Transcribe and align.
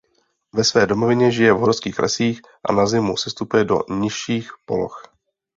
Ve 0.55 0.63
své 0.63 0.85
domovině 0.87 1.31
žije 1.31 1.53
v 1.53 1.57
horských 1.59 1.99
lesích 1.99 2.41
a 2.69 2.73
na 2.73 2.85
zimu 2.85 3.17
sestupuje 3.17 3.63
do 3.65 3.79
nižších 3.89 4.51
poloh. 4.65 5.03